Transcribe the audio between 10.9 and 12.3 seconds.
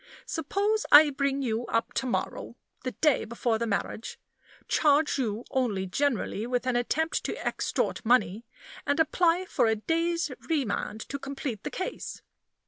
to complete the case?